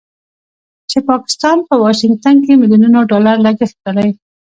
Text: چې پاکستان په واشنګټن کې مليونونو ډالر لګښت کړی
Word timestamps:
چې 0.89 0.97
پاکستان 1.09 1.57
په 1.67 1.73
واشنګټن 1.83 2.35
کې 2.45 2.53
مليونونو 2.61 2.99
ډالر 3.09 3.37
لګښت 3.45 3.77
کړی 3.85 4.09